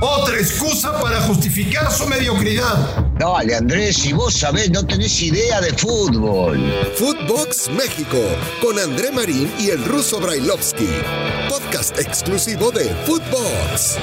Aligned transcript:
Otra 0.00 0.36
excusa 0.36 0.92
para 1.00 1.20
justificar 1.22 1.90
su 1.90 2.06
mediocridad. 2.06 3.06
Dale, 3.18 3.54
Andrés, 3.54 3.96
si 3.96 4.12
vos 4.12 4.34
sabés, 4.34 4.70
no 4.70 4.84
tenés 4.86 5.22
idea 5.22 5.60
de 5.60 5.72
fútbol. 5.72 6.58
Footbox 6.96 7.70
México, 7.70 8.18
con 8.60 8.78
André 8.78 9.10
Marín 9.10 9.50
y 9.58 9.70
el 9.70 9.82
ruso 9.84 10.20
Brailovsky. 10.20 10.88
Podcast 11.48 11.98
exclusivo 11.98 12.70
de 12.70 12.84
Footbox. 13.06 13.98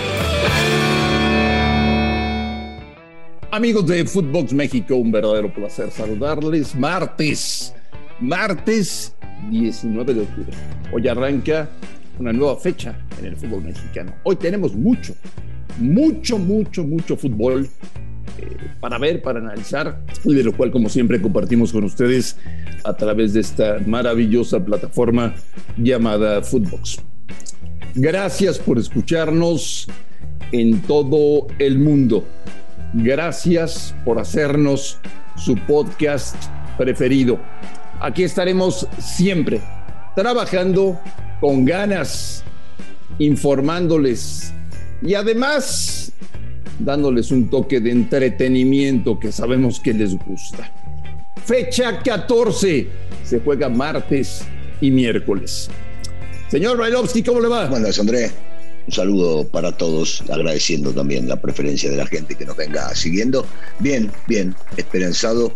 Amigos 3.52 3.86
de 3.86 4.06
Footbox 4.06 4.52
México, 4.52 4.96
un 4.96 5.12
verdadero 5.12 5.54
placer 5.54 5.92
saludarles. 5.92 6.74
Martes, 6.76 7.74
martes 8.20 9.14
19 9.50 10.14
de 10.14 10.22
octubre. 10.22 10.58
Hoy 10.92 11.08
arranca 11.08 11.70
una 12.20 12.34
nueva 12.34 12.58
fecha 12.58 12.98
en 13.20 13.26
el 13.26 13.36
fútbol 13.36 13.64
mexicano. 13.64 14.14
Hoy 14.24 14.36
tenemos 14.36 14.76
mucho, 14.76 15.16
mucho, 15.80 16.38
mucho, 16.38 16.84
mucho 16.84 17.18
fútbol 17.18 17.70
eh, 18.38 18.58
para 18.80 18.98
ver, 18.98 19.22
para 19.22 19.40
analizar, 19.40 20.02
y 20.24 20.34
de 20.34 20.44
lo 20.44 20.56
cual, 20.56 20.72
como 20.72 20.90
siempre, 20.90 21.22
compartimos 21.22 21.72
con 21.72 21.84
ustedes 21.84 22.38
a 22.84 22.94
través 22.96 23.34
de 23.34 23.42
esta 23.42 23.80
maravillosa 23.86 24.64
plataforma 24.64 25.36
llamada 25.78 26.42
Footbox. 26.42 27.00
Gracias 27.96 28.60
por 28.60 28.78
escucharnos 28.78 29.88
en 30.52 30.82
todo 30.82 31.48
el 31.60 31.80
mundo. 31.80 32.26
Gracias 32.94 33.96
por 34.06 34.20
hacernos 34.20 35.00
su 35.38 35.56
podcast 35.56 36.36
preferido. 36.78 37.40
Aquí 38.00 38.24
estaremos 38.24 38.88
siempre 39.00 39.62
trabajando 40.16 41.00
con 41.42 41.66
ganas, 41.66 42.44
informándoles 43.20 44.54
y 45.02 45.14
además 45.14 46.12
dándoles 46.80 47.32
un 47.32 47.50
toque 47.50 47.80
de 47.80 47.92
entretenimiento 47.92 49.20
que 49.20 49.32
sabemos 49.32 49.80
que 49.80 49.94
les 49.94 50.16
gusta. 50.16 50.72
Fecha 51.46 52.00
14, 52.02 52.88
se 53.24 53.40
juega 53.40 53.70
martes 53.70 54.42
y 54.82 54.90
miércoles. 54.90 55.70
Señor 56.50 56.78
Bailovsky, 56.78 57.24
¿cómo 57.24 57.40
le 57.40 57.48
va? 57.48 57.68
Buenas, 57.68 58.00
André. 58.00 58.32
Un 58.88 58.94
saludo 58.94 59.48
para 59.48 59.76
todos, 59.76 60.24
agradeciendo 60.30 60.92
también 60.92 61.28
la 61.28 61.42
preferencia 61.42 61.90
de 61.90 61.98
la 61.98 62.06
gente 62.06 62.36
que 62.36 62.46
nos 62.46 62.56
venga 62.56 62.94
siguiendo. 62.96 63.46
Bien, 63.80 64.12
bien, 64.28 64.56
esperanzado. 64.78 65.54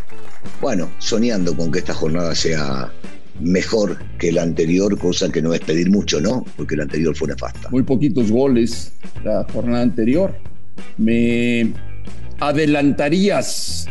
Bueno, 0.62 0.92
soñando 0.98 1.56
con 1.56 1.72
que 1.72 1.80
esta 1.80 1.94
jornada 1.94 2.34
sea 2.34 2.92
mejor 3.40 3.98
que 4.18 4.32
la 4.32 4.44
anterior, 4.44 4.98
cosa 4.98 5.32
que 5.32 5.42
no 5.42 5.54
es 5.54 5.62
pedir 5.62 5.90
mucho, 5.90 6.20
¿no? 6.22 6.46
Porque 6.58 6.76
la 6.76 6.84
anterior 6.84 7.16
fue 7.16 7.28
nefasta. 7.30 7.70
Muy 7.70 7.84
poquitos 7.84 8.32
goles 8.32 8.92
la 9.24 9.46
jornada 9.52 9.82
anterior. 9.84 10.36
¿Me 10.98 11.74
adelantarías 12.40 13.88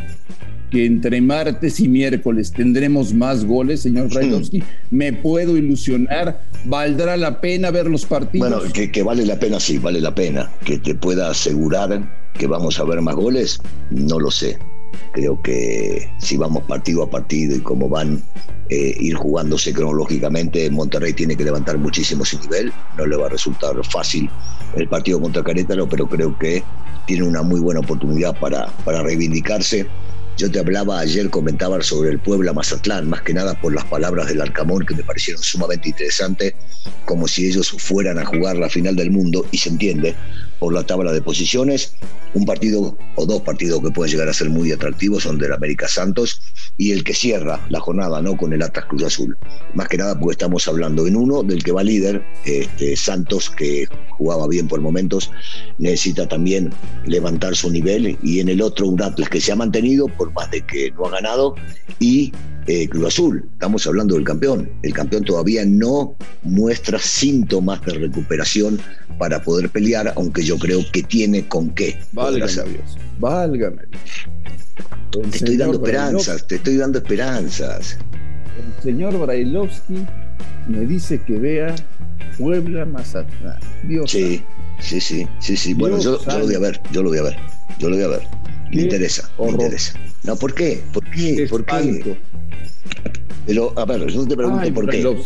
que 0.71 0.85
entre 0.85 1.21
martes 1.21 1.81
y 1.81 1.89
miércoles 1.89 2.53
tendremos 2.53 3.15
más 3.15 3.45
goles, 3.45 3.81
señor 3.81 4.13
Brailovsky? 4.13 4.63
¿Me 4.91 5.13
puedo 5.13 5.57
ilusionar? 5.57 6.43
¿Valdrá 6.65 7.17
la 7.17 7.41
pena 7.41 7.71
ver 7.71 7.87
los 7.87 8.05
partidos? 8.05 8.51
Bueno, 8.51 8.73
que, 8.73 8.91
que 8.91 9.03
vale 9.03 9.25
la 9.25 9.39
pena, 9.39 9.61
sí, 9.61 9.79
vale 9.79 10.01
la 10.01 10.15
pena. 10.15 10.51
Que 10.65 10.79
te 10.79 10.95
pueda 10.95 11.31
asegurar 11.31 12.33
que 12.35 12.47
vamos 12.47 12.79
a 12.79 12.85
ver 12.85 13.01
más 13.01 13.15
goles, 13.15 13.61
no 13.91 14.19
lo 14.19 14.31
sé. 14.31 14.59
Creo 15.13 15.41
que 15.43 16.11
si 16.19 16.37
vamos 16.37 16.63
partido 16.65 17.03
a 17.03 17.11
partido 17.11 17.57
y 17.57 17.61
como 17.61 17.89
van 17.89 18.23
eh, 18.69 18.95
ir 19.01 19.15
jugándose 19.15 19.73
cronológicamente, 19.73 20.71
Monterrey 20.71 21.13
tiene 21.13 21.37
que 21.37 21.45
levantar 21.45 21.79
muchísimo 21.79 22.25
su 22.25 22.39
nivel. 22.41 22.73
No 22.97 23.07
le 23.07 23.17
va 23.17 23.27
a 23.27 23.31
resultar 23.31 23.75
fácil 23.91 24.31
el 24.77 24.89
partido 24.89 25.21
contra 25.21 25.43
Carétaro, 25.43 25.89
pero 25.89 26.07
creo 26.07 26.37
que 26.39 26.63
tiene 27.07 27.23
una 27.23 27.43
muy 27.43 27.61
buena 27.61 27.81
oportunidad 27.81 28.39
para, 28.39 28.67
para 28.85 29.03
reivindicarse. 29.03 29.87
Yo 30.37 30.49
te 30.49 30.61
hablaba 30.61 31.01
ayer, 31.01 31.31
comentaba 31.31 31.83
sobre 31.83 32.11
el 32.11 32.21
Puebla 32.21 32.53
Mazatlán, 32.53 33.09
más 33.09 33.23
que 33.23 33.35
nada 33.35 33.61
por 33.61 33.75
las 33.75 33.85
palabras 33.87 34.29
del 34.29 34.41
Arcamón 34.41 34.87
que 34.87 34.95
me 34.95 35.03
parecieron 35.03 35.43
sumamente 35.43 35.89
interesantes, 35.89 36.55
como 37.07 37.27
si 37.27 37.49
ellos 37.49 37.75
fueran 37.77 38.21
a 38.21 38.25
jugar 38.25 38.57
la 38.57 38.69
final 38.69 38.95
del 38.95 39.11
mundo, 39.11 39.45
y 39.51 39.59
se 39.59 39.71
entiende, 39.71 40.15
por 40.59 40.75
la 40.75 40.85
tabla 40.85 41.13
de 41.13 41.23
posiciones. 41.23 41.95
Un 42.35 42.45
partido 42.45 42.97
o 43.17 43.27
dos 43.27 43.43
partidos 43.43 43.83
que 43.83 43.91
pueden 43.91 44.13
llegar 44.13 44.29
a 44.29 44.35
ser 44.35 44.51
muy 44.51 44.71
atractivos 44.73 45.23
son 45.23 45.39
del 45.39 45.53
América 45.53 45.89
Santos 45.89 46.41
y 46.77 46.93
el 46.93 47.05
que 47.05 47.15
cierra 47.15 47.65
la 47.71 47.81
jornada 47.81 48.21
no 48.21 48.37
con 48.37 48.53
el 48.53 48.63
Atlas 48.63 48.85
Cruz 48.87 49.05
Azul. 49.05 49.37
Más 49.75 49.89
que 49.89 49.97
nada 49.97 50.19
porque 50.19 50.33
estamos 50.33 50.69
hablando 50.69 51.07
en 51.07 51.17
uno 51.17 51.43
del 51.43 51.63
que 51.63 51.73
va 51.73 51.83
líder, 51.83 52.23
este, 52.45 52.97
Santos, 52.97 53.51
que 53.51 53.87
jugaba 54.11 54.47
bien 54.49 54.69
por 54.69 54.81
momentos, 54.81 55.31
necesita 55.79 56.29
también 56.29 56.73
levantar 57.07 57.57
su 57.57 57.71
nivel 57.71 58.19
y 58.23 58.41
en 58.41 58.49
el 58.49 58.61
otro 58.61 58.89
un 58.89 59.03
Atlas 59.03 59.29
que 59.29 59.41
se 59.41 59.53
ha 59.53 59.57
mantenido 59.57 60.07
por 60.09 60.33
más 60.33 60.51
de 60.51 60.61
que 60.63 60.91
no 60.93 61.07
ha 61.07 61.11
ganado 61.11 61.55
y 61.99 62.33
eh, 62.69 62.87
Cruz 62.87 63.07
Azul, 63.07 63.49
estamos 63.53 63.87
hablando 63.87 64.15
del 64.15 64.25
campeón. 64.25 64.71
El 64.83 64.93
campeón 64.93 65.25
todavía 65.25 65.65
no 65.65 66.15
muestra 66.43 66.99
síntomas 66.99 67.83
de 67.87 67.95
recuperación 67.95 68.79
para 69.19 69.43
poder 69.43 69.71
pelear, 69.71 70.13
aunque 70.17 70.43
yo 70.43 70.59
creo 70.59 70.81
que 70.93 71.03
tiene 71.03 71.49
con 71.49 71.71
qué. 71.71 71.99
Válgame 72.13 72.53
Dios, 72.53 72.99
válgame. 73.19 73.83
te 75.11 75.39
estoy 75.39 75.57
dando 75.57 75.79
esperanzas, 75.79 76.47
te 76.47 76.57
estoy 76.57 76.77
dando 76.77 76.99
esperanzas. 76.99 77.99
El 78.59 78.83
señor 78.83 79.19
Brailovsky 79.19 80.07
me 80.69 80.85
dice 80.85 81.23
que 81.23 81.39
vea 81.39 81.75
Puebla 82.37 82.85
Mazatlán. 82.85 83.61
Dios 83.85 84.11
sí, 84.11 84.43
sí, 84.81 85.01
sí, 85.01 85.27
sí, 85.39 85.57
sí. 85.57 85.75
Bueno, 85.75 85.99
yo, 85.99 86.25
yo, 86.25 86.39
lo 86.39 86.45
voy 86.45 86.55
a 86.55 86.59
ver, 86.59 86.81
yo 86.93 87.03
lo 87.03 87.11
voy 87.11 87.19
a 87.19 87.23
ver, 87.23 87.37
yo 87.79 87.89
lo 87.89 87.97
voy 87.97 88.05
a 88.05 88.09
ver. 88.09 88.23
Me 88.73 88.83
interesa, 88.83 89.31
me 89.39 89.51
interesa. 89.51 89.99
No, 90.25 90.37
¿por 90.37 90.55
qué? 90.55 90.83
¿Por 90.93 91.09
qué? 91.11 91.47
¿Por 91.49 91.65
qué? 91.65 92.17
Pero, 93.47 93.73
a 93.77 93.85
ver, 93.85 94.07
yo 94.07 94.27
te 94.27 94.37
pregunto 94.37 94.75
por 94.75 94.89
qué. 94.91 95.17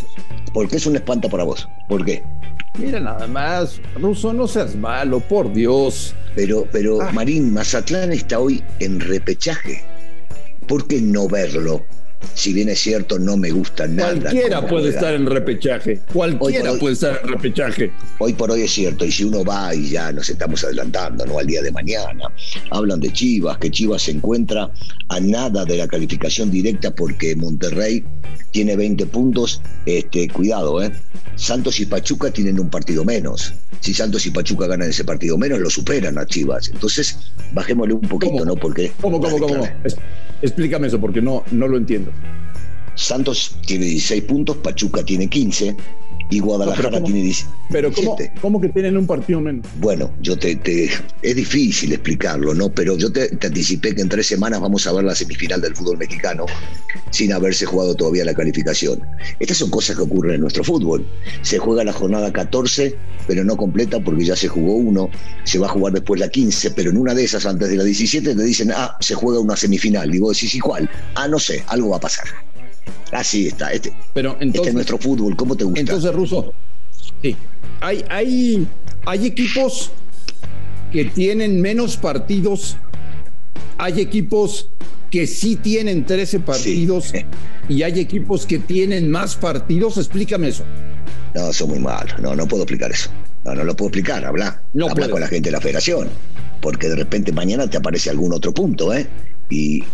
¿Por 0.52 0.68
qué 0.68 0.76
es 0.76 0.86
un 0.86 0.96
espanto 0.96 1.28
para 1.28 1.44
vos? 1.44 1.66
¿Por 1.88 2.04
qué? 2.04 2.22
Mira 2.78 3.00
nada 3.00 3.26
más, 3.26 3.80
Ruso, 4.00 4.32
no 4.32 4.46
seas 4.46 4.76
malo, 4.76 5.20
por 5.20 5.52
Dios. 5.52 6.14
Pero, 6.34 6.66
pero, 6.72 7.02
ah. 7.02 7.10
Marín, 7.12 7.52
Mazatlán 7.52 8.12
está 8.12 8.38
hoy 8.38 8.62
en 8.78 9.00
repechaje. 9.00 9.84
¿Por 10.66 10.86
qué 10.86 11.00
no 11.00 11.28
verlo? 11.28 11.84
Si 12.34 12.52
bien 12.52 12.68
es 12.68 12.80
cierto, 12.80 13.18
no 13.18 13.36
me 13.36 13.50
gusta 13.50 13.86
nada. 13.86 14.20
Cualquiera 14.20 14.66
puede 14.66 14.90
estar 14.90 15.14
en 15.14 15.26
repechaje. 15.26 16.00
Cualquiera 16.12 16.74
puede 16.74 16.94
estar 16.94 17.20
en 17.22 17.28
repechaje. 17.28 17.92
Hoy 18.18 18.32
por 18.32 18.50
hoy 18.50 18.62
es 18.62 18.72
cierto, 18.72 19.04
y 19.04 19.12
si 19.12 19.24
uno 19.24 19.44
va 19.44 19.74
y 19.74 19.90
ya 19.90 20.12
nos 20.12 20.28
estamos 20.28 20.64
adelantando, 20.64 21.26
¿no? 21.26 21.38
Al 21.38 21.46
día 21.46 21.62
de 21.62 21.70
mañana. 21.70 22.32
Hablan 22.70 23.00
de 23.00 23.12
Chivas, 23.12 23.58
que 23.58 23.70
Chivas 23.70 24.02
se 24.02 24.12
encuentra 24.12 24.70
a 25.08 25.20
nada 25.20 25.64
de 25.64 25.76
la 25.76 25.86
calificación 25.88 26.50
directa 26.50 26.94
porque 26.94 27.36
Monterrey 27.36 28.04
tiene 28.50 28.76
20 28.76 29.06
puntos. 29.06 29.60
Este, 29.86 30.28
cuidado, 30.28 30.82
¿eh? 30.82 30.92
Santos 31.36 31.80
y 31.80 31.86
Pachuca 31.86 32.30
tienen 32.30 32.60
un 32.60 32.70
partido 32.70 33.04
menos. 33.04 33.54
Si 33.80 33.92
Santos 33.92 34.26
y 34.26 34.30
Pachuca 34.30 34.66
ganan 34.66 34.90
ese 34.90 35.04
partido 35.04 35.36
menos, 35.36 35.58
lo 35.58 35.70
superan 35.70 36.18
a 36.18 36.26
Chivas. 36.26 36.68
Entonces, 36.68 37.18
bajémosle 37.52 37.94
un 37.94 38.08
poquito, 38.08 38.44
¿no? 38.44 38.54
Porque. 38.54 38.92
¿Cómo, 39.00 39.20
cómo, 39.20 39.38
cómo? 39.38 39.68
Explícame 40.42 40.88
eso, 40.88 41.00
porque 41.00 41.22
no, 41.22 41.44
no 41.52 41.68
lo 41.68 41.76
entiendo. 41.76 42.10
Santos 42.94 43.56
tiene 43.64 43.86
16 43.86 44.24
puntos, 44.24 44.56
Pachuca 44.58 45.04
tiene 45.04 45.28
15 45.28 45.76
y 46.30 46.40
Guadalajara 46.40 47.02
tiene 47.02 47.22
17. 47.22 47.52
Pero 47.70 47.92
¿cómo, 47.92 48.16
¿cómo, 48.40 48.60
que 48.60 48.68
tienen 48.68 48.96
un 48.96 49.06
partido 49.06 49.40
menos? 49.40 49.66
Bueno, 49.80 50.10
yo 50.20 50.38
te, 50.38 50.58
es 51.22 51.36
difícil 51.36 51.92
explicarlo, 51.92 52.54
¿no? 52.54 52.70
Pero 52.70 52.96
yo 52.96 53.10
te, 53.10 53.30
anticipé 53.42 53.94
que 53.94 54.02
en 54.02 54.08
tres 54.08 54.26
semanas 54.26 54.60
vamos 54.60 54.86
a 54.86 54.92
ver 54.92 55.04
la 55.04 55.14
semifinal 55.14 55.60
del 55.60 55.74
fútbol 55.74 55.98
mexicano 55.98 56.46
sin 57.10 57.32
haberse 57.32 57.66
jugado 57.66 57.94
todavía 57.94 58.24
la 58.24 58.34
calificación. 58.34 59.02
Estas 59.38 59.58
son 59.58 59.70
cosas 59.70 59.96
que 59.96 60.02
ocurren 60.02 60.34
en 60.34 60.40
nuestro 60.40 60.64
fútbol. 60.64 61.06
Se 61.42 61.58
juega 61.58 61.84
la 61.84 61.92
jornada 61.92 62.32
14, 62.32 62.94
pero 63.26 63.44
no 63.44 63.56
completa 63.56 64.00
porque 64.00 64.24
ya 64.24 64.36
se 64.36 64.48
jugó 64.48 64.74
uno. 64.74 65.10
Se 65.44 65.58
va 65.58 65.66
a 65.66 65.70
jugar 65.70 65.92
después 65.92 66.20
la 66.20 66.28
15, 66.28 66.72
pero 66.72 66.90
en 66.90 66.96
una 66.96 67.14
de 67.14 67.24
esas, 67.24 67.46
antes 67.46 67.68
de 67.68 67.76
la 67.76 67.84
17, 67.84 68.34
te 68.34 68.42
dicen, 68.42 68.72
ah, 68.72 68.96
se 69.00 69.14
juega 69.14 69.40
una 69.40 69.56
semifinal. 69.56 70.14
Y 70.14 70.18
vos 70.18 70.36
decís, 70.36 70.54
¿y 70.54 70.60
cuál? 70.60 70.88
Ah, 71.14 71.28
no 71.28 71.38
sé, 71.38 71.62
algo 71.68 71.90
va 71.90 71.96
a 71.96 72.00
pasar. 72.00 72.26
Así 73.12 73.48
está. 73.48 73.72
Este, 73.72 73.92
Pero 74.14 74.36
entonces, 74.40 74.54
este 74.54 74.68
es 74.68 74.74
nuestro 74.74 74.98
fútbol. 74.98 75.36
¿Cómo 75.36 75.56
te 75.56 75.64
gusta? 75.64 75.80
Entonces, 75.80 76.12
Ruso, 76.12 76.52
sí. 77.22 77.36
Hay, 77.80 78.04
hay, 78.08 78.66
hay 79.04 79.26
equipos 79.26 79.90
que 80.90 81.04
tienen 81.06 81.60
menos 81.60 81.96
partidos. 81.96 82.76
Hay 83.78 84.00
equipos 84.00 84.68
que 85.10 85.26
sí 85.26 85.56
tienen 85.56 86.06
13 86.06 86.40
partidos 86.40 87.12
y 87.68 87.82
hay 87.82 88.00
equipos 88.00 88.46
que 88.46 88.58
tienen 88.58 89.10
más 89.10 89.36
partidos. 89.36 89.98
Explícame 89.98 90.48
eso. 90.48 90.64
No, 91.34 91.52
son 91.52 91.70
muy 91.70 91.78
malos. 91.78 92.18
No, 92.20 92.34
no 92.34 92.46
puedo 92.46 92.62
explicar 92.62 92.90
eso. 92.90 93.10
No, 93.44 93.54
no 93.54 93.64
lo 93.64 93.74
puedo 93.74 93.88
explicar. 93.88 94.24
Habla. 94.24 94.62
No 94.72 94.88
Habla 94.88 95.10
con 95.10 95.20
la 95.20 95.28
gente 95.28 95.48
de 95.48 95.52
la 95.52 95.60
federación. 95.60 96.08
Porque 96.60 96.88
de 96.88 96.96
repente 96.96 97.32
mañana 97.32 97.68
te 97.68 97.76
aparece 97.76 98.08
algún 98.08 98.32
otro 98.32 98.54
punto, 98.54 98.94
¿eh? 98.94 99.06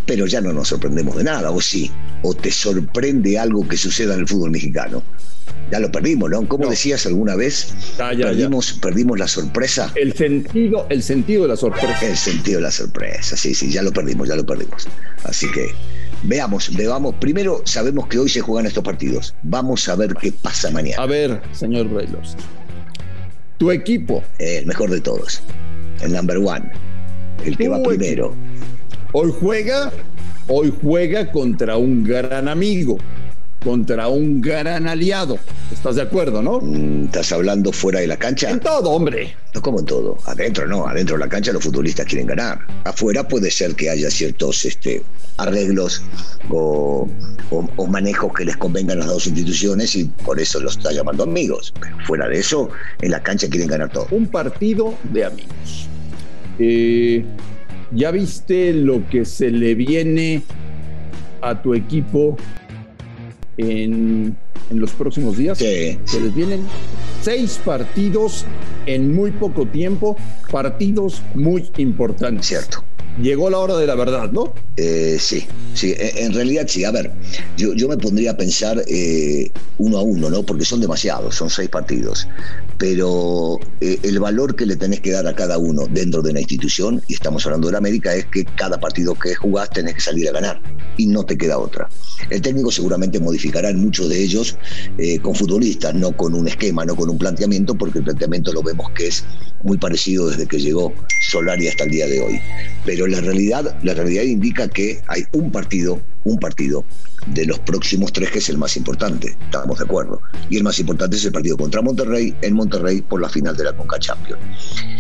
pero 0.07 0.27
ya 0.27 0.41
no 0.41 0.53
nos 0.53 0.69
sorprendemos 0.69 1.17
de 1.17 1.25
nada, 1.25 1.51
o 1.51 1.61
sí, 1.61 1.91
o 2.23 2.35
te 2.35 2.51
sorprende 2.51 3.39
algo 3.39 3.67
que 3.67 3.77
suceda 3.77 4.15
en 4.15 4.21
el 4.21 4.29
fútbol 4.29 4.51
mexicano. 4.51 5.03
Ya 5.71 5.81
lo 5.81 5.93
perdimos, 5.93 6.31
¿no? 6.31 6.49
¿Cómo 6.49 6.69
decías 6.69 7.05
alguna 7.07 7.37
vez? 7.37 7.75
perdimos, 7.99 8.73
perdimos 8.75 9.19
la 9.19 9.29
sorpresa. 9.29 9.93
El 9.97 10.15
sentido, 10.15 10.87
el 10.89 11.03
sentido 11.03 11.43
de 11.43 11.49
la 11.49 11.57
sorpresa. 11.57 12.07
El 12.07 12.17
sentido 12.17 12.57
de 12.59 12.63
la 12.63 12.71
sorpresa, 12.71 13.37
sí, 13.37 13.55
sí, 13.55 13.71
ya 13.71 13.83
lo 13.83 13.93
perdimos, 13.93 14.29
ya 14.29 14.37
lo 14.37 14.47
perdimos. 14.47 14.89
Así 15.25 15.51
que 15.51 15.69
veamos, 16.23 16.75
veamos. 16.75 17.15
Primero 17.17 17.63
sabemos 17.67 18.07
que 18.09 18.19
hoy 18.19 18.31
se 18.31 18.41
juegan 18.41 18.67
estos 18.67 18.83
partidos. 18.83 19.35
Vamos 19.43 19.89
a 19.89 19.97
ver 19.97 20.15
qué 20.15 20.33
pasa 20.33 20.71
mañana. 20.71 21.03
A 21.03 21.07
ver, 21.07 21.43
señor 21.53 21.89
Brailovsky. 21.89 22.43
Tu 23.59 23.71
equipo. 23.71 24.23
el 24.39 24.67
mejor 24.67 24.91
de 24.91 25.01
todos. 25.01 25.43
El 26.01 26.13
number 26.13 26.39
one. 26.39 26.71
El 27.45 27.57
que 27.57 27.69
va 27.69 27.83
primero. 27.83 28.35
Hoy 29.13 29.33
juega, 29.41 29.93
hoy 30.49 30.73
juega 30.83 31.31
contra 31.33 31.77
un 31.77 32.05
gran 32.05 32.49
amigo 32.49 32.99
contra 33.63 34.09
un 34.09 34.41
gran 34.41 34.87
aliado. 34.87 35.39
¿Estás 35.73 35.97
de 35.97 36.03
acuerdo, 36.03 36.43
no? 36.43 36.61
Mm, 36.61 37.07
¿Estás 37.07 37.33
hablando 37.33 37.73
fuera 37.73 38.01
de 38.01 38.07
la 38.07 38.17
cancha? 38.17 38.51
En 38.51 38.61
todo, 38.61 38.91
hombre. 38.91 39.35
No 39.55 39.63
como 39.63 39.81
en 39.81 39.87
todo. 39.87 40.19
Adentro 40.27 40.67
no. 40.67 40.87
Adentro 40.87 41.17
de 41.17 41.25
la 41.25 41.29
cancha 41.29 41.53
los 41.53 41.65
futbolistas 41.65 42.07
quieren 42.07 42.27
ganar. 42.27 42.61
Afuera 42.85 43.27
puede 43.27 43.51
ser 43.51 43.75
que 43.75 43.91
haya 43.91 44.11
ciertos 44.11 44.65
este, 44.65 45.03
arreglos 45.37 46.03
o, 46.51 47.09
manejos 47.89 48.33
que 48.35 48.45
les 48.45 48.57
convengan 48.57 48.99
a 48.99 49.01
las 49.01 49.09
dos 49.09 49.27
instituciones 49.27 49.95
y 49.97 50.05
por 50.05 50.39
eso 50.39 50.61
los 50.61 50.77
está 50.77 50.93
llamando 50.93 51.25
amigos. 51.25 51.75
Pero 51.81 51.97
fuera 52.07 52.29
de 52.29 52.39
eso, 52.39 52.69
en 53.01 53.11
la 53.11 53.23
cancha 53.23 53.49
quieren 53.49 53.69
ganar 53.69 53.91
todo. 53.91 54.07
Un 54.11 54.27
partido 54.29 54.95
de 55.05 55.25
amigos. 55.25 55.89
Eh, 56.59 57.25
¿Ya 57.93 58.11
viste 58.11 58.73
lo 58.73 59.09
que 59.09 59.25
se 59.25 59.51
le 59.51 59.75
viene 59.75 60.43
a 61.41 61.63
tu 61.63 61.75
equipo 61.75 62.37
en, 63.57 64.37
los 64.71 64.91
próximos 64.93 65.37
días. 65.37 65.59
Sí. 65.59 65.99
Se 66.05 66.21
les 66.21 66.35
vienen 66.35 66.61
seis 67.23 67.59
partidos 67.65 68.45
en 68.87 69.15
muy 69.15 69.31
poco 69.31 69.67
tiempo, 69.67 70.17
partidos 70.51 71.23
muy 71.35 71.71
importantes. 71.79 72.47
Cierto. 72.47 72.85
Llegó 73.21 73.51
la 73.51 73.59
hora 73.59 73.77
de 73.77 73.87
la 73.87 73.97
verdad, 73.97 74.31
¿no? 74.31 74.53
Eh, 74.77 75.17
sí, 75.19 75.45
sí, 75.75 75.95
en 75.99 76.35
realidad 76.35 76.67
sí. 76.69 76.85
A 76.85 76.93
ver, 76.93 77.11
yo, 77.57 77.75
yo 77.75 77.89
me 77.89 77.97
pondría 77.97 78.33
a 78.33 78.37
pensar 78.37 78.85
eh, 78.87 79.51
uno 79.79 79.99
a 79.99 80.03
uno, 80.03 80.31
¿no? 80.31 80.45
Porque 80.45 80.65
son 80.65 80.81
demasiados, 80.81 81.35
son 81.35 81.51
seis 81.51 81.69
partidos. 81.69 82.29
Pero 82.79 83.59
eh, 83.81 83.99
el 84.03 84.21
valor 84.21 84.55
que 84.55 84.65
le 84.65 84.77
tenés 84.77 85.01
que 85.01 85.11
dar 85.11 85.27
a 85.27 85.35
cada 85.35 85.59
uno 85.59 85.87
dentro 85.91 86.23
de 86.23 86.31
una 86.31 86.41
institución, 86.41 87.03
y 87.09 87.15
estamos 87.15 87.45
hablando 87.45 87.69
de 87.69 87.73
la 87.73 87.79
América, 87.79 88.15
es 88.15 88.27
que 88.27 88.45
cada 88.45 88.79
partido 88.79 89.15
que 89.15 89.35
jugás 89.35 89.71
tenés 89.71 89.95
que 89.95 90.01
salir 90.01 90.29
a 90.29 90.33
ganar 90.33 90.63
y 90.97 91.07
no 91.07 91.25
te 91.25 91.37
queda 91.37 91.59
otra. 91.59 91.89
El 92.31 92.41
técnico 92.41 92.71
seguramente 92.71 93.21
modificará 93.21 93.71
en 93.71 93.81
muchos 93.81 94.09
de 94.09 94.23
ellos 94.23 94.57
con 95.23 95.35
futbolistas, 95.35 95.95
no 95.95 96.17
con 96.17 96.35
un 96.35 96.49
esquema, 96.49 96.85
no 96.85 96.97
con 96.97 97.11
un 97.11 97.19
planteamiento, 97.19 97.75
porque 97.75 97.99
el 97.99 98.05
planteamiento 98.05 98.53
lo 98.53 98.63
vemos 98.63 98.91
que 98.93 99.09
es 99.09 99.25
muy 99.63 99.79
parecido 99.79 100.29
desde 100.29 100.47
que 100.47 100.59
llegó 100.59 100.93
Solari 101.29 101.69
hasta 101.69 101.85
el 101.85 101.91
día 101.91 102.07
de 102.07 102.21
hoy. 102.21 102.41
Pero 102.85 103.07
la 103.07 103.21
realidad, 103.21 103.79
la 103.83 103.95
realidad 103.95 104.23
indica 104.23 104.69
que 104.69 105.01
hay 105.09 105.25
un 105.33 105.51
partido, 105.51 106.01
un 106.25 106.39
partido 106.39 106.85
de 107.27 107.45
los 107.47 107.59
próximos 107.61 108.13
tres 108.13 108.31
que 108.31 108.39
es 108.39 108.49
el 108.49 108.59
más 108.59 108.77
importante, 108.77 109.37
estamos 109.43 109.79
de 109.79 109.85
acuerdo. 109.85 110.21
Y 110.49 110.57
el 110.57 110.65
más 110.65 110.79
importante 110.79 111.17
es 111.17 111.25
el 111.25 111.33
partido 111.33 111.57
contra 111.57 111.83
Monterrey, 111.83 112.35
en 112.43 112.55
Monterrey 112.55 113.03
por 113.03 113.21
la 113.21 113.29
final 113.29 113.57
de 113.57 113.65
la 113.65 113.77
Conca 113.77 113.99
Champions. 113.99 114.41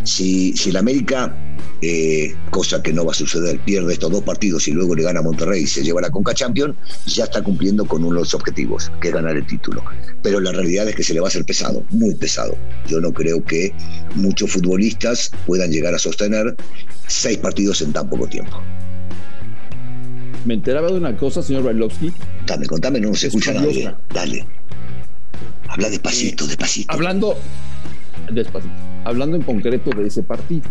Si, 0.04 0.56
si 0.56 0.70
el 0.70 0.76
América, 0.76 1.34
eh, 1.82 2.34
cosa 2.50 2.82
que 2.82 2.92
no 2.92 3.04
va 3.04 3.12
a 3.12 3.14
suceder, 3.14 3.60
pierde 3.60 3.92
estos 3.92 4.10
dos 4.10 4.22
partidos 4.22 4.66
y 4.68 4.72
luego 4.72 4.94
le 4.94 5.02
gana 5.02 5.20
a 5.20 5.22
Monterrey 5.22 5.62
y 5.62 5.66
se 5.66 5.82
lleva 5.82 6.00
la 6.00 6.10
Conca 6.10 6.34
Champions, 6.34 6.74
ya 7.06 7.24
está 7.24 7.42
cumpliendo 7.42 7.86
con 7.86 8.02
uno 8.02 8.14
de 8.14 8.20
los 8.20 8.34
objetivos, 8.34 8.90
que 9.00 9.08
es 9.08 9.14
ganar 9.14 9.36
el 9.36 9.46
título. 9.46 9.82
Pero 10.22 10.40
la 10.40 10.52
realidad 10.52 10.88
es 10.88 10.96
que 10.96 11.02
se 11.02 11.14
le 11.14 11.20
va 11.20 11.26
a 11.26 11.28
hacer 11.28 11.44
pesado, 11.44 11.84
muy 11.90 12.14
pesado. 12.14 12.56
Yo 12.88 13.00
no 13.00 13.12
creo 13.12 13.44
que 13.44 13.72
muchos 14.14 14.50
futbolistas 14.50 15.30
puedan 15.46 15.70
llegar 15.70 15.94
a 15.94 15.98
sostener 15.98 16.56
seis 17.06 17.38
partidos 17.38 17.80
en 17.82 17.92
tan 17.92 18.08
poco 18.08 18.26
tiempo. 18.26 18.60
Me 20.44 20.54
enteraba 20.54 20.88
de 20.88 20.94
una 20.94 21.16
cosa, 21.16 21.42
señor 21.42 21.64
Bailovsky. 21.64 22.12
Contame, 22.38 22.66
contame, 22.66 23.00
no 23.00 23.14
se 23.14 23.26
escucha 23.26 23.52
nadie. 23.52 23.94
Dale. 24.12 24.46
Habla 25.68 25.90
despacito, 25.90 26.46
despacito. 26.46 26.92
Hablando, 26.92 27.36
despacito. 28.32 28.72
Hablando 29.04 29.36
en 29.36 29.42
concreto 29.42 29.90
de 29.90 30.06
ese 30.06 30.22
partido, 30.22 30.68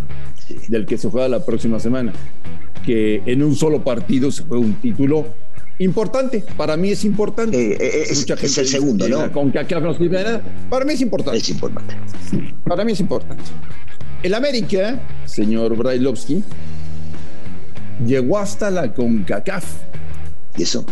del 0.67 0.85
que 0.85 0.97
se 0.97 1.09
juega 1.09 1.27
la 1.27 1.45
próxima 1.45 1.79
semana, 1.79 2.13
que 2.85 3.21
en 3.25 3.43
un 3.43 3.55
solo 3.55 3.83
partido 3.83 4.31
se 4.31 4.43
juega 4.43 4.65
un 4.65 4.73
título 4.75 5.25
importante. 5.79 6.43
Para 6.55 6.77
mí 6.77 6.89
es 6.91 7.05
importante. 7.05 7.73
Eh, 7.73 7.77
eh, 7.79 8.03
es, 8.09 8.29
es, 8.29 8.57
el 8.57 8.67
segundo, 8.67 9.07
¿no? 9.07 9.31
Con 9.31 9.51
que 9.51 9.63
para 10.69 10.85
mí 10.85 10.93
es 10.93 11.01
importante. 11.01 11.37
Es 11.37 11.49
importante. 11.49 11.95
Para 12.65 12.83
mí 12.83 12.91
es 12.91 12.99
importante. 12.99 13.43
El 14.23 14.33
América, 14.33 14.99
señor 15.25 15.75
Brailovsky, 15.75 16.43
llegó 18.05 18.39
hasta 18.39 18.71
la 18.71 18.93
CONCACAF. 18.93 19.65
¿Y 20.57 20.63
eso? 20.63 20.85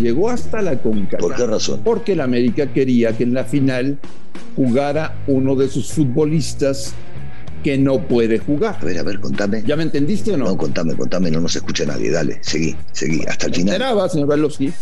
Llegó 0.00 0.30
hasta 0.30 0.62
la 0.62 0.80
CONCACAF. 0.80 1.20
¿Por 1.20 1.36
qué 1.36 1.46
razón? 1.46 1.80
Porque 1.84 2.12
el 2.12 2.20
América 2.20 2.72
quería 2.72 3.16
que 3.16 3.24
en 3.24 3.34
la 3.34 3.44
final 3.44 3.98
jugara 4.56 5.16
uno 5.26 5.56
de 5.56 5.68
sus 5.68 5.92
futbolistas 5.92 6.94
que 7.64 7.78
no 7.78 7.98
puede 8.06 8.38
jugar. 8.38 8.76
A 8.80 8.84
ver, 8.84 8.98
a 8.98 9.02
ver, 9.02 9.18
contame. 9.18 9.64
¿Ya 9.66 9.74
me 9.74 9.82
entendiste 9.82 10.32
o 10.32 10.36
no? 10.36 10.44
No, 10.44 10.56
contame, 10.56 10.94
contame, 10.94 11.30
no 11.30 11.40
nos 11.40 11.56
escucha 11.56 11.86
nadie. 11.86 12.10
Dale, 12.10 12.38
seguí, 12.42 12.76
seguí, 12.92 13.24
hasta 13.26 13.46
el 13.46 13.54
final. 13.54 13.74
Esperaba, 13.74 14.08
señor 14.08 14.52
sí. 14.52 14.72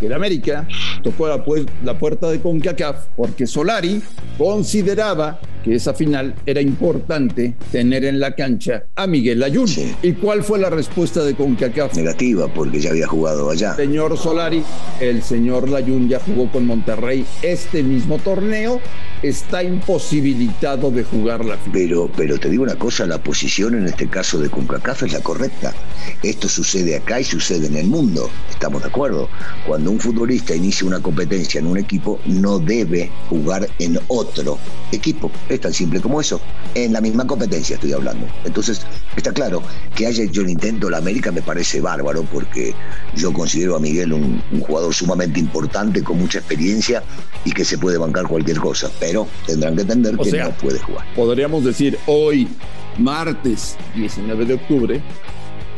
que 0.00 0.06
el 0.06 0.12
América 0.14 0.66
tocó 1.02 1.28
la, 1.28 1.44
la 1.84 1.98
puerta 1.98 2.30
de 2.30 2.40
CONCACAF 2.40 3.04
porque 3.14 3.46
Solari 3.46 4.02
consideraba 4.38 5.38
que 5.64 5.74
esa 5.74 5.94
final 5.94 6.34
era 6.44 6.60
importante 6.60 7.54
tener 7.72 8.04
en 8.04 8.20
la 8.20 8.34
cancha 8.34 8.84
a 8.94 9.06
Miguel 9.06 9.42
Ayun. 9.42 9.68
¿Y 10.02 10.12
cuál 10.12 10.44
fue 10.44 10.58
la 10.58 10.68
respuesta 10.68 11.24
de 11.24 11.34
CONCACAF? 11.34 11.94
Negativa, 11.96 12.46
porque 12.48 12.80
ya 12.80 12.90
había 12.90 13.06
jugado 13.06 13.50
allá. 13.50 13.74
Señor 13.74 14.16
Solari, 14.18 14.62
el 15.00 15.22
señor 15.22 15.68
Layun 15.68 16.08
ya 16.08 16.20
jugó 16.20 16.52
con 16.52 16.66
Monterrey 16.66 17.24
este 17.42 17.82
mismo 17.82 18.18
torneo, 18.18 18.80
está 19.22 19.62
imposibilitado 19.62 20.90
de 20.90 21.02
jugar 21.02 21.44
la 21.44 21.56
final. 21.56 21.72
Pero, 21.72 22.10
pero 22.14 22.38
te 22.38 22.50
digo 22.50 22.62
una 22.62 22.76
cosa, 22.76 23.06
la 23.06 23.18
posición 23.18 23.74
en 23.74 23.86
este 23.86 24.06
caso 24.06 24.38
de 24.38 24.50
CONCACAF 24.50 25.04
es 25.04 25.12
la 25.14 25.20
correcta. 25.20 25.72
Esto 26.22 26.48
sucede 26.48 26.96
acá 26.96 27.20
y 27.20 27.24
sucede 27.24 27.66
en 27.68 27.76
el 27.76 27.86
mundo, 27.86 28.28
estamos 28.50 28.82
de 28.82 28.88
acuerdo. 28.88 29.30
Cuando 29.66 29.90
un 29.90 29.98
futbolista 29.98 30.54
inicia 30.54 30.86
una 30.86 31.00
competencia 31.00 31.58
en 31.58 31.66
un 31.66 31.78
equipo, 31.78 32.20
no 32.26 32.58
debe 32.58 33.10
jugar 33.30 33.66
en 33.78 33.98
otro 34.08 34.58
equipo 34.92 35.30
es 35.54 35.60
tan 35.60 35.72
simple 35.72 36.00
como 36.00 36.20
eso. 36.20 36.40
En 36.74 36.92
la 36.92 37.00
misma 37.00 37.26
competencia 37.26 37.74
estoy 37.74 37.92
hablando. 37.92 38.26
Entonces, 38.44 38.82
está 39.16 39.32
claro 39.32 39.62
que 39.94 40.06
haya 40.06 40.24
hecho 40.24 40.42
el 40.42 40.50
intento 40.50 40.90
la 40.90 40.98
América 40.98 41.30
me 41.32 41.42
parece 41.42 41.80
bárbaro 41.80 42.22
porque 42.24 42.74
yo 43.14 43.32
considero 43.32 43.76
a 43.76 43.80
Miguel 43.80 44.12
un, 44.12 44.42
jugador 44.60 44.94
sumamente 44.94 45.40
importante, 45.40 46.02
con 46.02 46.18
mucha 46.18 46.38
experiencia 46.38 47.02
y 47.44 47.52
que 47.52 47.64
se 47.64 47.78
puede 47.78 47.98
bancar 47.98 48.26
cualquier 48.26 48.58
cosa. 48.58 48.90
Pero 49.00 49.26
tendrán 49.46 49.76
que 49.76 49.82
entender 49.82 50.16
que 50.16 50.38
no 50.38 50.50
puede 50.52 50.78
jugar. 50.78 51.04
Podríamos 51.14 51.64
decir 51.64 51.98
hoy, 52.06 52.48
martes 52.98 53.76
19 53.94 54.46
de 54.46 54.54
octubre, 54.54 55.02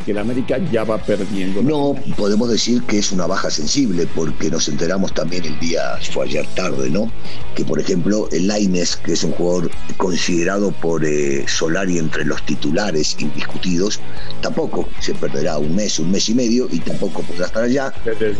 que 0.07 0.11
el 0.13 0.19
América 0.19 0.57
ya 0.71 0.85
va 0.85 0.97
perdiendo. 0.97 1.61
No, 1.61 1.93
podemos 2.15 2.49
decir 2.49 2.81
que 2.83 2.97
es 2.97 3.11
una 3.11 3.27
baja 3.27 3.51
sensible, 3.51 4.07
porque 4.15 4.49
nos 4.49 4.69
enteramos 4.69 5.13
también 5.13 5.43
el 5.43 5.59
día, 5.59 5.81
fue 6.13 6.27
ayer 6.27 6.47
tarde, 6.55 6.89
¿no? 6.89 7.11
Que 7.55 7.65
por 7.65 7.77
ejemplo, 7.77 8.29
el 8.31 8.47
Laines, 8.47 8.95
que 8.95 9.11
es 9.11 9.25
un 9.25 9.33
jugador 9.33 9.69
considerado 9.97 10.71
por 10.71 11.03
eh, 11.03 11.43
Solari 11.45 11.97
entre 11.97 12.23
los 12.23 12.41
titulares 12.45 13.17
indiscutidos, 13.19 13.99
tampoco 14.39 14.87
se 15.01 15.13
perderá 15.13 15.57
un 15.57 15.75
mes, 15.75 15.99
un 15.99 16.09
mes 16.09 16.29
y 16.29 16.35
medio, 16.35 16.69
y 16.71 16.79
tampoco 16.79 17.21
podrá 17.23 17.47
estar 17.47 17.63
allá. 17.63 17.93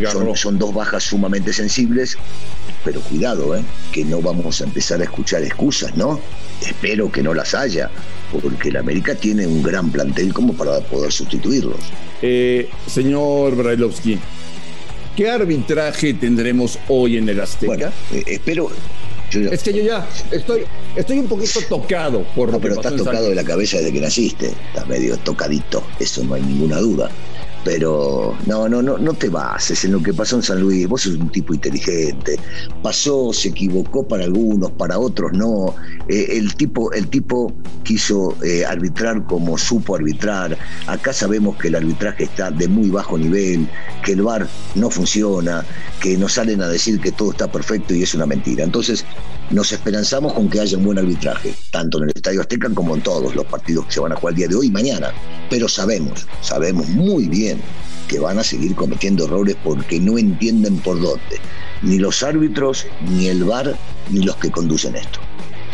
Son, 0.09 0.37
son 0.37 0.57
dos 0.57 0.73
bajas 0.73 1.03
sumamente 1.03 1.51
sensibles, 1.51 2.17
pero 2.87 3.01
cuidado, 3.01 3.53
¿eh? 3.53 3.61
que 3.91 4.05
no 4.05 4.21
vamos 4.21 4.61
a 4.61 4.63
empezar 4.63 5.01
a 5.01 5.03
escuchar 5.03 5.43
excusas, 5.43 5.97
¿no? 5.97 6.21
Espero 6.65 7.11
que 7.11 7.21
no 7.21 7.33
las 7.33 7.53
haya, 7.53 7.91
porque 8.31 8.69
el 8.69 8.77
América 8.77 9.13
tiene 9.13 9.45
un 9.45 9.61
gran 9.61 9.91
plantel 9.91 10.33
como 10.33 10.53
para 10.53 10.79
poder 10.79 11.11
sustituirlos. 11.11 11.75
Eh, 12.21 12.69
señor 12.89 13.57
Brailovsky, 13.57 14.17
¿qué 15.17 15.29
arbitraje 15.29 16.13
tendremos 16.13 16.79
hoy 16.87 17.17
en 17.17 17.27
el 17.27 17.41
Azteca? 17.41 17.67
Bueno, 17.67 17.91
eh, 18.13 18.23
espero. 18.25 18.71
es 19.33 19.63
que 19.63 19.73
yo 19.73 19.83
ya 19.83 20.07
estoy, 20.31 20.61
estoy 20.95 21.19
un 21.19 21.27
poquito 21.27 21.59
tocado 21.67 22.23
por 22.33 22.53
no, 22.53 22.61
pero 22.61 22.75
estás 22.75 22.95
tocado 22.95 23.27
de 23.27 23.35
la 23.35 23.43
cabeza 23.43 23.79
desde 23.79 23.91
que 23.91 23.99
naciste. 23.99 24.53
Estás 24.67 24.87
medio 24.87 25.17
tocadito, 25.17 25.83
eso 25.99 26.23
no 26.23 26.35
hay 26.35 26.41
ninguna 26.41 26.77
duda. 26.77 27.11
Pero 27.63 28.35
no, 28.45 28.69
no, 28.69 28.81
no, 28.81 28.97
no 28.97 29.13
te 29.13 29.29
bases 29.29 29.83
en 29.85 29.91
lo 29.91 30.01
que 30.01 30.13
pasó 30.13 30.37
en 30.37 30.43
San 30.43 30.61
Luis. 30.61 30.87
Vos 30.87 31.01
sos 31.01 31.15
un 31.15 31.29
tipo 31.29 31.53
inteligente. 31.53 32.39
Pasó, 32.81 33.33
se 33.33 33.49
equivocó 33.49 34.07
para 34.07 34.23
algunos, 34.23 34.71
para 34.71 34.97
otros 34.97 35.33
no. 35.33 35.75
Eh, 36.07 36.37
el, 36.37 36.55
tipo, 36.55 36.91
el 36.93 37.07
tipo 37.07 37.53
quiso 37.83 38.35
eh, 38.43 38.65
arbitrar 38.65 39.25
como 39.25 39.57
supo 39.57 39.95
arbitrar. 39.95 40.57
Acá 40.87 41.13
sabemos 41.13 41.57
que 41.57 41.67
el 41.67 41.75
arbitraje 41.75 42.23
está 42.23 42.51
de 42.51 42.67
muy 42.67 42.89
bajo 42.89 43.17
nivel, 43.17 43.67
que 44.03 44.13
el 44.13 44.21
VAR 44.21 44.47
no 44.75 44.89
funciona, 44.89 45.65
que 46.01 46.17
nos 46.17 46.33
salen 46.33 46.61
a 46.61 46.67
decir 46.67 46.99
que 46.99 47.11
todo 47.11 47.31
está 47.31 47.51
perfecto 47.51 47.93
y 47.93 48.03
es 48.03 48.13
una 48.13 48.25
mentira. 48.25 48.63
Entonces, 48.63 49.05
nos 49.49 49.71
esperanzamos 49.71 50.33
con 50.33 50.49
que 50.49 50.59
haya 50.59 50.77
un 50.77 50.83
buen 50.83 50.97
arbitraje, 50.97 51.53
tanto 51.71 51.97
en 51.97 52.05
el 52.05 52.11
Estadio 52.13 52.41
Azteca 52.41 52.69
como 52.73 52.95
en 52.95 53.01
todos 53.01 53.33
los 53.33 53.45
partidos 53.45 53.85
que 53.85 53.93
se 53.93 53.99
van 54.01 54.11
a 54.11 54.15
jugar 54.15 54.33
el 54.33 54.37
día 54.37 54.47
de 54.47 54.55
hoy 54.55 54.67
y 54.67 54.71
mañana. 54.71 55.11
Pero 55.49 55.69
sabemos, 55.69 56.27
sabemos 56.41 56.87
muy 56.89 57.27
bien 57.27 57.46
que 58.07 58.19
van 58.19 58.39
a 58.39 58.43
seguir 58.43 58.75
cometiendo 58.75 59.25
errores 59.25 59.55
porque 59.63 59.99
no 59.99 60.17
entienden 60.17 60.77
por 60.77 60.99
dónde. 60.99 61.39
Ni 61.81 61.97
los 61.97 62.23
árbitros, 62.23 62.85
ni 63.09 63.27
el 63.27 63.43
VAR, 63.43 63.75
ni 64.09 64.23
los 64.23 64.35
que 64.37 64.49
conducen 64.49 64.95
esto. 64.95 65.19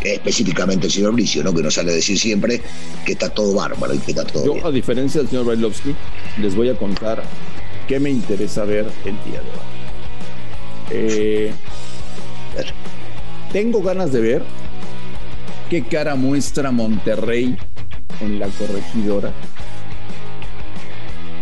Específicamente 0.04 0.88
el 0.88 0.92
señor 0.92 1.14
Bricio, 1.14 1.44
¿no? 1.44 1.54
que 1.54 1.64
nos 1.64 1.76
sale 1.76 1.92
a 1.92 1.96
decir 1.96 2.20
siempre 2.20 2.62
que 3.06 3.14
está 3.14 3.30
todo 3.30 3.54
bárbaro 3.54 3.94
y 3.94 4.00
que 4.00 4.12
está 4.12 4.26
todo 4.26 4.58
Yo, 4.58 4.68
a 4.68 4.72
diferencia 4.72 5.22
del 5.22 5.30
señor 5.30 5.46
Bailovsky, 5.46 5.96
les 6.42 6.56
voy 6.56 6.70
a 6.70 6.76
contar 6.76 7.24
qué 7.88 8.00
me 8.00 8.10
interesa 8.10 8.66
ver 8.66 8.86
el 9.06 9.16
día 9.24 9.40
de 9.40 9.50
hoy. 9.50 9.74
Eh, 10.92 11.54
tengo 13.54 13.82
ganas 13.82 14.12
de 14.12 14.20
ver 14.20 14.44
qué 15.70 15.84
cara 15.84 16.16
muestra 16.16 16.72
Monterrey 16.72 17.58
en 18.20 18.40
la 18.40 18.48
corregidora. 18.48 19.32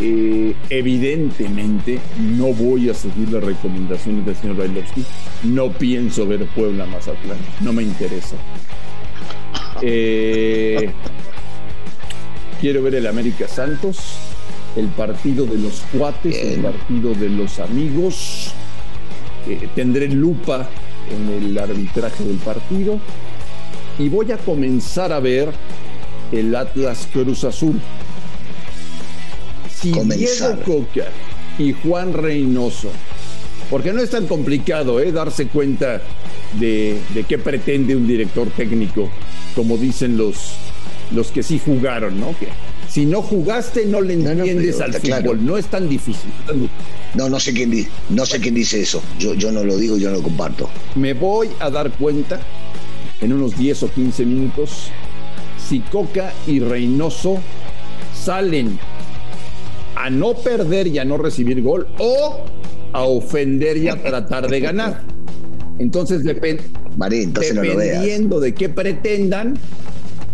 Eh, 0.04 0.56
evidentemente 0.72 2.00
no 2.18 2.48
voy 2.54 2.90
a 2.90 2.94
seguir 2.96 3.32
las 3.32 3.44
recomendaciones 3.44 4.26
del 4.26 4.36
señor 4.36 4.58
Bailovsky. 4.58 5.06
No 5.44 5.72
pienso 5.72 6.26
ver 6.26 6.48
Puebla 6.48 6.88
Mazatlán. 6.88 7.38
No 7.60 7.72
me 7.72 7.84
interesa. 7.84 8.36
Eh, 9.84 10.90
quiero 12.60 12.82
ver 12.82 12.96
el 12.96 13.06
América 13.06 13.48
Santos, 13.48 14.00
el 14.76 14.88
partido 14.88 15.46
de 15.46 15.60
los 15.60 15.82
cuates, 15.96 16.36
el 16.36 16.62
partido 16.62 17.14
de 17.14 17.30
los 17.30 17.60
amigos. 17.60 18.54
Eh, 19.48 19.70
tendré 19.76 20.08
lupa 20.08 20.68
en 21.12 21.44
el 21.44 21.58
arbitraje 21.60 22.24
del 22.24 22.38
partido 22.38 23.00
y 24.00 24.10
voy 24.10 24.32
a 24.32 24.38
comenzar 24.38 25.12
a 25.14 25.20
ver 25.20 25.52
el 26.32 26.56
Atlas 26.56 27.08
Cruz 27.12 27.44
Azul. 27.44 27.80
Si 29.82 29.92
Diego 29.92 30.60
Coca 30.64 31.08
y 31.58 31.74
Juan 31.74 32.14
Reynoso, 32.14 32.90
porque 33.70 33.94
no 33.94 34.02
es 34.02 34.10
tan 34.10 34.28
complicado 34.28 35.00
¿eh? 35.00 35.12
darse 35.12 35.48
cuenta 35.48 36.02
de, 36.60 37.00
de, 37.14 37.24
qué 37.24 37.38
pretende 37.38 37.96
un 37.96 38.08
director 38.08 38.50
técnico, 38.52 39.10
como 39.56 39.78
dicen 39.78 40.18
los, 40.18 40.54
los 41.12 41.32
que 41.32 41.42
sí 41.42 41.60
jugaron, 41.64 42.20
¿no? 42.20 42.38
Que 42.38 42.50
si 42.92 43.06
no 43.06 43.22
jugaste 43.22 43.86
no 43.86 44.02
le 44.02 44.16
entiendes 44.16 44.82
al 44.82 44.94
fútbol, 44.94 45.46
no 45.46 45.58
es 45.58 45.68
tan 45.68 45.88
difícil. 45.88 46.30
No, 47.16 47.30
no 47.30 47.40
sé 47.40 47.54
quién, 47.54 47.88
no 48.10 48.26
sé 48.26 48.40
quién 48.40 48.54
dice 48.54 48.82
eso, 48.82 49.02
yo, 49.18 49.34
yo 49.34 49.52
no 49.52 49.64
lo 49.64 49.78
digo, 49.78 49.98
yo 49.98 50.10
no 50.10 50.18
lo 50.18 50.24
comparto. 50.24 50.70
Me 50.96 51.14
voy 51.14 51.50
a 51.60 51.70
dar 51.70 51.92
cuenta 51.92 52.42
en 53.22 53.32
unos 53.32 53.58
10 53.58 53.84
o 53.84 53.92
15 53.92 54.26
minutos 54.26 54.90
si 55.70 55.80
Coca 55.80 56.34
y 56.48 56.60
Reynoso 56.60 57.40
salen 58.14 58.78
a 60.02 60.10
no 60.10 60.34
perder 60.34 60.88
y 60.88 60.98
a 60.98 61.06
no 61.06 61.18
recibir 61.18 61.62
gol 61.62 61.88
o 62.00 62.44
a 62.92 63.04
ofender 63.04 63.78
y 63.78 63.88
a 63.88 63.96
tratar 64.02 64.50
de 64.50 64.60
ganar. 64.60 65.02
Entonces, 65.78 66.24
depende, 66.24 66.64
dependiendo 66.98 68.40
de 68.40 68.54
qué 68.54 68.70
pretendan, 68.70 69.58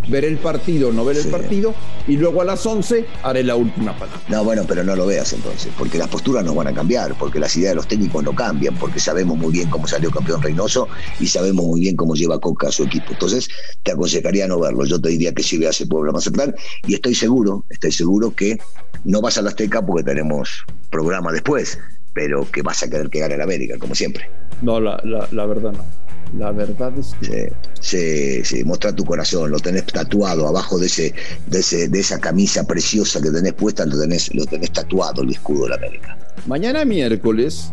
ver 0.08 0.26
el 0.26 0.38
partido, 0.38 0.92
no 0.92 1.06
ver 1.06 1.18
el 1.18 1.28
partido, 1.28 1.74
y 2.08 2.18
luego 2.18 2.42
a 2.42 2.46
las 2.46 2.66
11 2.66 3.06
haré 3.24 3.44
la 3.44 3.56
última 3.56 3.98
palabra. 3.98 4.22
No, 4.28 4.44
bueno, 4.44 4.64
pero 4.68 4.84
no 4.84 4.96
lo 4.96 5.06
veas 5.06 5.34
entonces, 5.34 5.72
porque 5.78 5.98
las 5.98 6.08
posturas 6.08 6.44
no 6.44 6.56
van 6.56 6.68
a 6.68 6.74
cambiar, 6.74 7.18
porque 7.18 7.40
las 7.40 7.56
ideas 7.58 7.72
de 7.72 7.76
los 7.76 7.88
técnicos 7.88 8.24
no 8.24 8.34
cambian, 8.34 8.76
porque 8.76 9.00
sabemos 9.00 9.38
muy 9.38 9.52
bien 9.52 9.70
cómo 9.70 9.88
salió 9.88 10.12
campeón 10.12 10.42
Reynoso 10.42 10.88
y 11.20 11.28
sabemos 11.28 11.66
muy 11.66 11.82
bien 11.82 11.96
cómo 11.96 12.16
lleva 12.16 12.40
Coca 12.40 12.68
a 12.68 12.72
su 12.72 12.84
equipo. 12.84 13.12
Entonces, 13.12 13.50
te 13.84 13.92
aconsejaría 13.92 14.48
no 14.48 14.60
verlo. 14.60 14.86
Yo 14.86 15.00
te 15.00 15.10
diría 15.10 15.34
que 15.34 15.44
sí 15.44 15.58
veas 15.58 15.80
el 15.82 15.88
Puebla 15.88 16.12
Mazatlán 16.12 16.56
y 16.86 16.94
estoy 16.94 17.16
seguro, 17.16 17.66
estoy 17.70 17.92
seguro 17.92 18.34
que 18.34 18.60
no 19.04 19.22
vas 19.22 19.38
a 19.38 19.42
la 19.42 19.50
Azteca 19.50 19.86
porque 19.86 20.04
tenemos 20.04 20.64
programa 20.90 21.32
después, 21.32 21.80
pero 22.14 22.50
que 22.50 22.62
vas 22.62 22.82
a 22.84 22.90
querer 22.90 23.10
que 23.10 23.20
gane 23.20 23.36
el 23.36 23.42
América, 23.42 23.78
como 23.78 23.96
siempre. 23.96 24.30
No, 24.62 24.80
la, 24.80 25.02
la 25.04 25.46
verdad 25.46 25.74
no. 25.74 26.07
La 26.36 26.52
verdad 26.52 26.94
es 26.98 27.16
que. 27.20 27.54
Sí, 27.80 27.98
sí, 27.98 28.44
sí, 28.44 28.64
muestra 28.64 28.94
tu 28.94 29.06
corazón, 29.06 29.52
lo 29.52 29.60
tenés 29.60 29.86
tatuado 29.86 30.48
abajo 30.48 30.78
de, 30.78 30.88
ese, 30.88 31.14
de, 31.48 31.60
ese, 31.60 31.88
de 31.88 32.00
esa 32.00 32.20
camisa 32.20 32.66
preciosa 32.66 33.22
que 33.22 33.32
tenés 33.32 33.54
puesta, 33.54 33.86
lo 33.86 34.00
tenés, 34.00 34.34
lo 34.34 34.46
tenés 34.46 34.72
tatuado 34.72 35.22
el 35.22 35.32
escudo 35.32 35.64
de 35.64 35.70
la 35.70 35.76
América. 35.76 36.18
Mañana 36.48 36.84
miércoles 36.86 37.72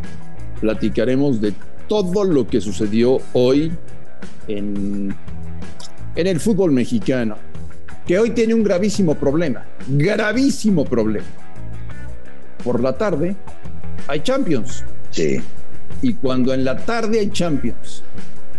platicaremos 0.60 1.40
de 1.40 1.52
todo 1.88 2.24
lo 2.24 2.46
que 2.46 2.60
sucedió 2.60 3.20
hoy 3.32 3.72
en, 4.46 5.14
en 6.14 6.26
el 6.26 6.38
fútbol 6.38 6.72
mexicano, 6.72 7.36
que 8.06 8.18
hoy 8.18 8.30
tiene 8.30 8.54
un 8.54 8.62
gravísimo 8.62 9.14
problema, 9.16 9.66
gravísimo 9.88 10.84
problema. 10.84 11.26
Por 12.62 12.80
la 12.80 12.96
tarde 12.96 13.36
hay 14.06 14.20
Champions. 14.20 14.84
Sí. 15.10 15.40
Y 16.02 16.14
cuando 16.14 16.54
en 16.54 16.64
la 16.64 16.76
tarde 16.76 17.20
hay 17.20 17.30
Champions 17.30 18.02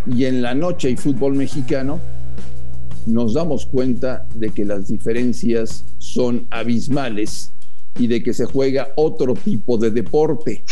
y 0.08 0.26
en 0.26 0.42
la 0.42 0.54
noche 0.54 0.90
hay 0.90 0.98
fútbol 0.98 1.36
mexicano, 1.36 2.00
nos 3.06 3.34
damos 3.34 3.66
cuenta 3.66 4.28
de 4.36 4.50
que 4.50 4.66
las 4.66 4.88
diferencias 4.88 5.86
son 5.98 6.48
abismales 6.50 7.52
y 7.98 8.08
de 8.08 8.22
que 8.24 8.34
se 8.34 8.46
juega 8.46 8.90
otro 8.96 9.34
tipo 9.34 9.78
de 9.78 9.92
deporte. 9.92 10.64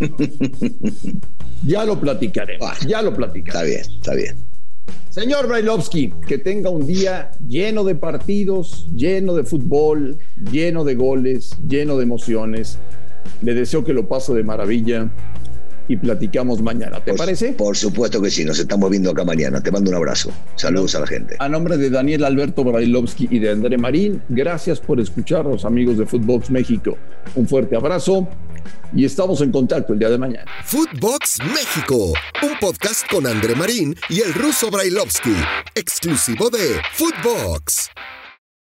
ya 1.64 1.84
lo 1.84 2.00
platicaremos, 2.00 2.80
ya 2.86 3.02
lo 3.02 3.14
platicaremos. 3.14 3.52
Está 3.52 3.62
bien, 3.64 3.98
está 3.98 4.14
bien. 4.14 4.50
Señor 5.10 5.48
Brailovsky, 5.48 6.12
que 6.26 6.38
tenga 6.38 6.70
un 6.70 6.86
día 6.86 7.32
lleno 7.46 7.84
de 7.84 7.94
partidos, 7.94 8.86
lleno 8.94 9.34
de 9.34 9.44
fútbol, 9.44 10.18
lleno 10.50 10.84
de 10.84 10.94
goles, 10.94 11.56
lleno 11.68 11.96
de 11.96 12.04
emociones. 12.04 12.78
Le 13.42 13.54
deseo 13.54 13.84
que 13.84 13.92
lo 13.92 14.08
pase 14.08 14.34
de 14.34 14.44
maravilla 14.44 15.10
y 15.88 15.96
platicamos 15.96 16.62
mañana. 16.62 17.00
¿Te 17.04 17.14
parece? 17.14 17.52
Por 17.52 17.76
supuesto 17.76 18.20
que 18.22 18.30
sí, 18.30 18.44
nos 18.44 18.58
estamos 18.58 18.90
viendo 18.90 19.10
acá 19.10 19.24
mañana. 19.24 19.62
Te 19.62 19.70
mando 19.70 19.90
un 19.90 19.96
abrazo. 19.96 20.30
Saludos 20.56 20.94
a 20.94 21.00
la 21.00 21.06
gente. 21.06 21.36
A 21.38 21.48
nombre 21.48 21.76
de 21.76 21.90
Daniel 21.90 22.24
Alberto 22.24 22.64
Brailovsky 22.64 23.28
y 23.30 23.38
de 23.38 23.50
André 23.50 23.78
Marín, 23.78 24.22
gracias 24.28 24.80
por 24.80 25.00
escucharnos, 25.00 25.64
amigos 25.64 25.98
de 25.98 26.06
Footbox 26.06 26.50
México. 26.50 26.96
Un 27.34 27.46
fuerte 27.48 27.76
abrazo 27.76 28.28
y 28.94 29.04
estamos 29.04 29.40
en 29.40 29.52
contacto 29.52 29.92
el 29.92 29.98
día 29.98 30.10
de 30.10 30.18
mañana. 30.18 30.50
Footbox 30.64 31.38
México, 31.54 32.12
un 32.42 32.58
podcast 32.60 33.08
con 33.10 33.26
André 33.26 33.54
Marín 33.54 33.94
y 34.08 34.20
el 34.20 34.34
ruso 34.34 34.70
Brailovsky, 34.70 35.34
exclusivo 35.74 36.50
de 36.50 36.80
Footbox. 36.94 37.90